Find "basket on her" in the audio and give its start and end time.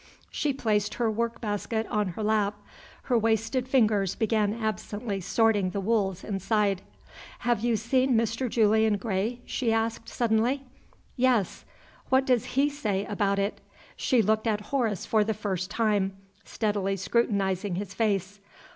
1.41-2.23